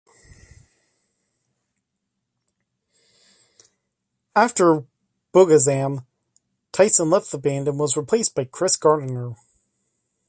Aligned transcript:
After 4.35 4.87
"Boogazm", 5.31 6.07
Tyson 6.71 7.11
left 7.11 7.29
the 7.31 7.37
band 7.37 7.67
and 7.67 7.77
was 7.77 7.95
replaced 7.95 8.33
by 8.33 8.45
Chris 8.45 8.75
Gartner. 8.77 9.35